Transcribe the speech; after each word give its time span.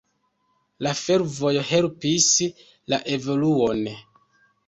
La 0.85 0.93
fervojo 1.01 1.61
helpis 1.73 2.27
la 2.93 3.01
evoluon. 3.17 3.85